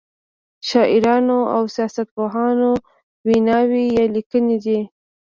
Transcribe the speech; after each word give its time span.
شاعرانو 0.69 1.39
او 1.55 1.61
سیاست 1.75 2.07
پوهانو 2.15 2.71
ویناوی 3.27 3.83
یا 3.97 4.05
لیکنې 4.15 4.57
دي. 4.65 4.79